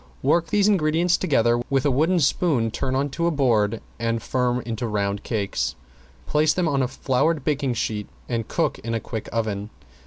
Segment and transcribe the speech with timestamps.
[0.23, 4.61] Work these ingredients together, with a wooden spoon turn on to a board and form
[4.61, 5.75] into round cakes.
[6.25, 9.69] Place them on a floured baking sheet and cook in a quick oven.